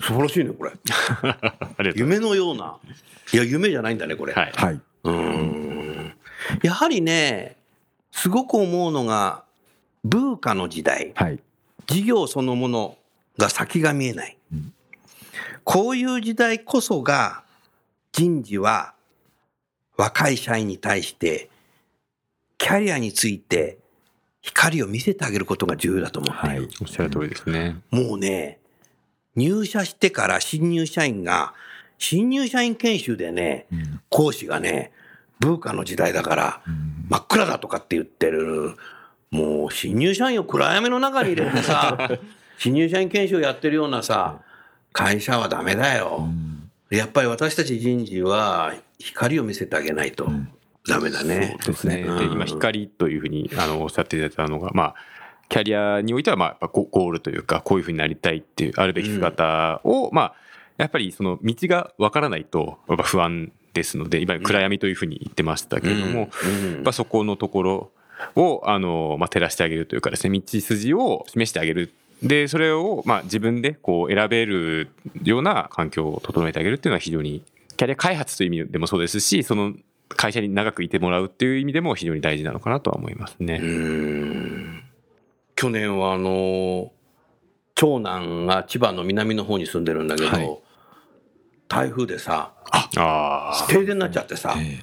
[0.00, 0.72] 素晴らしいね、これ。
[1.94, 2.78] 夢のような。
[3.32, 4.32] いや、夢じゃないんだね、これ。
[4.32, 4.52] はい。
[4.54, 6.14] はい、うーん。
[6.62, 7.56] やはりね、
[8.10, 9.44] すごく思うのが、
[10.04, 11.40] ブーカの時代、はい。
[11.86, 12.98] 事業そのもの
[13.38, 14.36] が先が見えない。
[14.52, 14.72] うん
[15.66, 17.42] こういう時代こそが、
[18.12, 18.94] 人事は
[19.96, 21.50] 若い社員に対して、
[22.56, 23.78] キャリアについて
[24.42, 26.68] 光を見せてあげることが重要だと思ってるはい。
[26.80, 27.80] おっしゃる通りですね。
[27.90, 28.60] もうね、
[29.36, 31.54] 入社してから新入社員が、
[31.98, 34.92] 新入社員研修でね、うん講師がね、
[35.40, 38.74] ブーカの時代だから、うん真っ暗だとかって言ってる、
[39.30, 42.10] もう新入社員を暗闇の中に入れてさ、
[42.58, 44.40] 新入社員研修やってるようなさ、
[44.92, 46.18] 会社はダメだよ。
[46.20, 46.56] うん
[46.90, 50.48] やっぱり私たち人事は光を見せてあげないとん
[50.88, 51.56] ダメだね。
[51.60, 52.04] そうですね。
[52.06, 54.94] うんで、今、光というふうにあのおっしゃっていただいたのが、まあ、
[55.48, 60.34] キャリアにおいては、まあ、やっぱゴゴールというか、こういうふうになりたいっていう、あるべき姿を、まあ、
[60.76, 66.30] やっぱりその道がわからないと、やっぱ不安ですので、今、暗闇というふうに言ってましたけれども、
[66.84, 67.90] うんそこのところ
[68.34, 71.92] を、あの、まあ、照らしてあげるというかですね、道筋を示してあげる。
[72.22, 74.88] で、それを、まあ、自分でこう選べる
[75.22, 77.42] ような環境を整えてあげるっていうのは非常に、
[77.76, 79.74] キャリア開発という意味でもそうですし、その
[80.08, 83.60] 会社に長くいてもらうっていう意味でも非常に大事なのかなとは思いますね。
[83.62, 84.85] うん
[85.56, 86.92] 去年はあの
[87.74, 90.58] 長男が千葉の南の方に住んでるんだけど、はい。
[91.68, 92.52] 台風でさ。
[93.68, 94.82] 停電になっちゃってさ、え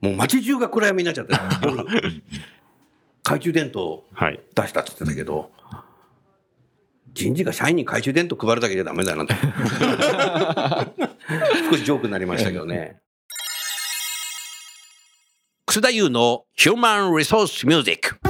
[0.00, 1.34] もう街中が暗闇になっちゃって
[1.66, 1.84] 夜。
[3.22, 4.40] 懐中電灯はい。
[4.54, 5.50] 出したって言ってたけど
[7.12, 9.34] 人事が社員に懐中電灯配るだけじゃダメだよなって
[11.70, 13.00] 少しジョークになりましたけどね。
[15.66, 18.25] 楠田優のヒューマン・リソース・ミュージック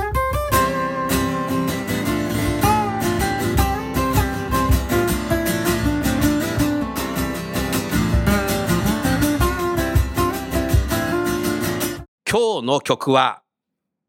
[12.29, 13.43] 今日の曲は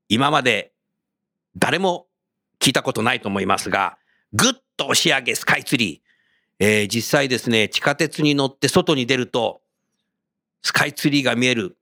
[0.09, 0.73] 今まで
[1.55, 2.07] 誰も
[2.59, 3.99] 聞いたことないと思いますが、
[4.33, 6.07] ぐっと押し上げスカイツリー。
[6.59, 9.61] えー実際ですね、地下鉄に乗って外に出ると、
[10.63, 11.77] スカイツリーが見える、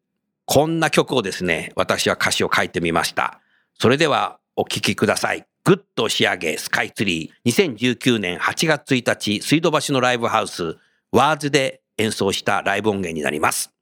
[0.46, 3.40] こんな曲をですね、私は歌詞を書いてみました。
[3.80, 5.48] それではお聴きください。
[5.64, 7.50] ぐっと押し上げスカイツリー。
[7.50, 10.78] 2019年8月1日、水道橋のライブハウス、
[11.12, 13.75] ワーズで演奏したライブ音源になります。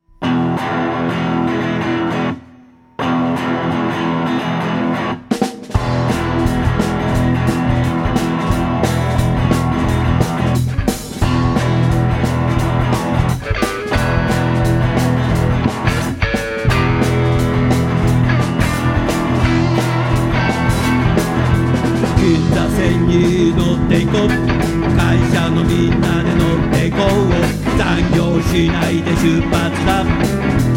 [28.53, 30.05] しないで出発だ。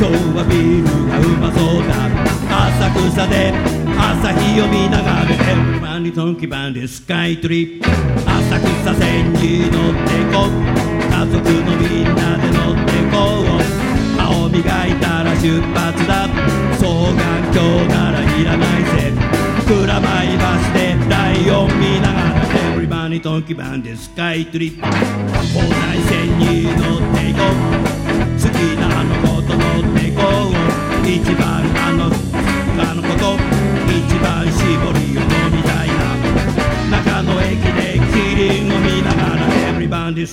[0.00, 2.08] 今日はビールがうまそうだ。
[2.72, 3.52] 浅草で
[3.98, 5.36] 朝日を見ながら
[5.82, 7.90] マニトンキバンでスカイトリップ。
[8.24, 10.56] 浅草線に乗ってこう。
[11.04, 13.60] 家族のみんなで乗っていこう。
[14.16, 14.56] 歯を磨
[14.86, 16.32] いたら出発だ。
[16.80, 17.20] 双眼
[17.52, 19.12] 鏡ならいらないぜ。
[19.68, 22.45] 蔵前橋でライオン見ながら
[23.16, 24.86] エブリバニトンキバンでスカイトリップ。
[24.86, 27.48] 東西線に乗っていこう。
[28.36, 30.54] 好きなあの子と乗っていこう。
[31.08, 32.10] 一番あの
[32.76, 33.38] 他のこと
[33.88, 34.60] 一番絞
[34.92, 35.96] りを飲みたいな。
[36.90, 39.40] 中野駅でキリンを見ながら
[39.70, 40.26] エブリバンデ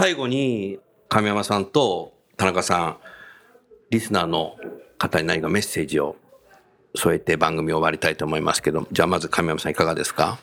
[0.00, 0.78] 最後に
[1.10, 2.96] 亀山さんと田中さん、
[3.90, 4.56] リスナーの
[4.96, 6.16] 方に何かメッセージを
[6.94, 10.38] 添えて番組を終わりたいと思いますけど、じゃあまず亀山さんいかがですか？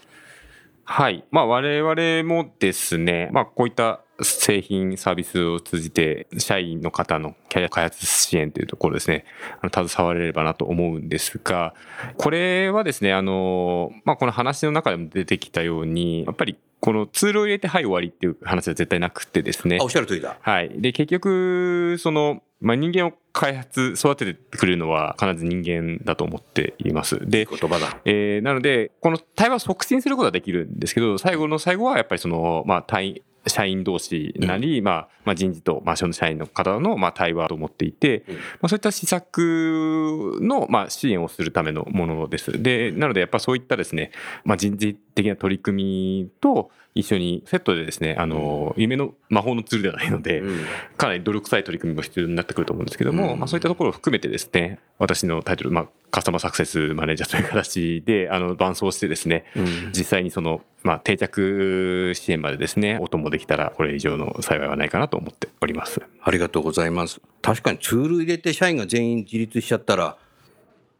[0.83, 1.25] はい。
[1.31, 9.25] まあ我々もですね、まあこういった製品、サービスを通じて、社員の方のキャリア開発支援というところですね、
[9.59, 11.73] あの携われればなと思うんですが、
[12.17, 20.37] これはですね、あの、まあこの話の中でも出てきたように、やっぱりこのツールを入れてはい終わりっていう話は絶対なくてですねあ、おっしゃる通りだ。
[20.41, 20.69] はい。
[20.75, 27.19] で、結局、その、まあ、人間を開発、育ててくれるのは必ず人間だと思っています。
[27.29, 27.99] で、言葉だ。
[28.05, 42.61] えーなので、この対話を促進することはできるんですけど、最後の最後はやっぱりその、まあ、対社員同士なり、まあ、まあ、人事と、まあ、その社員の方の、まあ、対話と思っていて、うんまあ、そういった施策の、まあ、支援をするためのものです。
[42.61, 44.11] で、なので、やっぱそういったですね、
[44.43, 50.65] まあ、人事的な取り組みと一緒にセットでですね、あの、夢の魔法のツールではないので、うん
[50.95, 66.01] かなり泥臭い取り組みも必要になってくると思うんですけども、うんまあ、そういったところを含めてですね、私のタイトル、まあ、カスタマーサクセスマネージャーという形で、あの、伴走してですね、うん実際にその、まあ、定着支援までですね、お供できたら、これ以上の幸いはないかなと思っております。
[66.21, 67.21] ありがとうございます。
[67.41, 70.17] 確かにツール入れて社員が全員自立しちゃったら、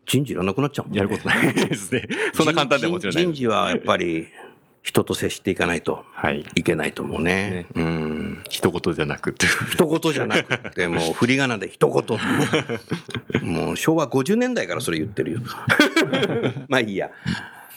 [0.07, 2.07] 人事いらなくなっちゃうねやることないですね。
[2.33, 3.33] そんな簡単ではもちろんない人。
[3.33, 4.27] 事はやっぱり
[4.81, 6.45] 人と接していかないとはい。
[6.55, 7.65] いけないと思うね。
[7.75, 8.43] うん。
[8.49, 9.45] 一言じゃなくて。
[9.69, 12.19] 一言じゃなくて、もう振り仮名で一言。
[13.43, 15.41] もう昭和50年代からそれ言ってるよ。
[16.69, 17.11] まあいいや。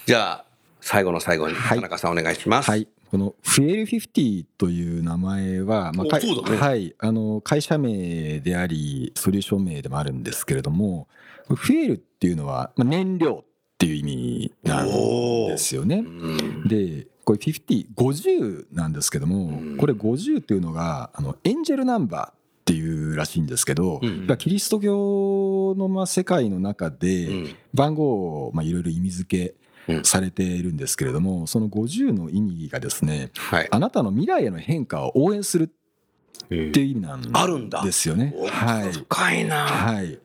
[0.07, 0.45] じゃあ、
[0.81, 2.71] 最後の最後に田中さんお願いします。
[2.71, 2.87] はい。
[3.11, 11.09] このフエル50という名前は、まおかいそうだねはい、あの会社名でありソリューション名でもあるんですけれども、
[11.55, 13.47] フエルっていうのはまあ燃料っ
[13.79, 16.03] ていう意味なんですよねう。
[16.03, 22.35] んで、これ50、50なんですけどもうん、これ50っていうのがあのエンジェルナンバーっ
[22.65, 29.55] ていうらしいんですけど、うんまあキリスト教のまあ世界の中で、うん番号をまあいろいろ意味付け
[29.93, 33.69] うんされているんですけれども、その50の意味がですね、はい。
[33.71, 35.69] あなたの未来への変化を応援するっ
[36.49, 37.23] ていう意味なん
[37.83, 38.35] ですよね。
[38.37, 38.93] おはい。
[38.93, 39.67] 深いな。
[39.67, 40.19] はい。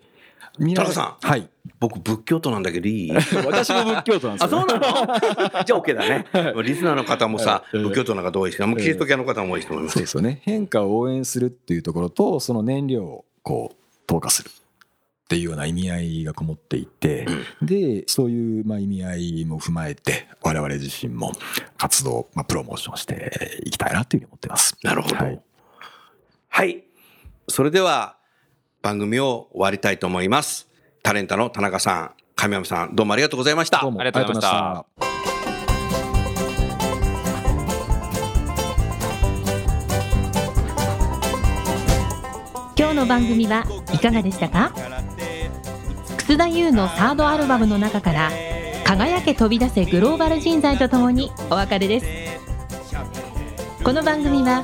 [0.58, 1.50] 田中さんはい。
[1.80, 3.12] 僕仏教徒なんだけどいい？
[3.46, 4.82] 私も仏教徒なんですあ、そうなの？
[5.66, 6.26] じゃあ OK だね。
[6.64, 10.08] リスナーの方もさ、はい仏教徒の方多いし、もうキリスト教の方も多いと思いますそうで。
[10.08, 10.40] すよね。
[10.44, 13.76] 変化を応援するっていうところと、その燃料をこう
[14.08, 17.28] 投下するっていうような意味合いがこもっていて、
[17.62, 21.32] で、そういうまあ意味合いも踏まえて、我々自身も
[21.78, 24.78] 活動、まあ、プロモーションしていきたいなというふうに思っています。
[24.84, 25.16] なるほど。
[25.18, 25.40] はい
[26.50, 26.84] はい。
[27.50, 28.15] それでは
[28.86, 30.68] 番組を終わりたいと思います。
[31.02, 33.80] タレンタの田中さん、亀山さん、どうもありがとうございました。
[33.82, 35.16] どうもありがとうございましたありがとうございまし
[42.76, 42.76] た。
[42.78, 44.72] 今日の番組はいかがでしたか？
[46.18, 48.30] 楠田優のサードアルバムの中から
[48.86, 52.06] 「輝け飛び出せグローバル人材」とともにお別れです
[53.84, 54.64] この番組は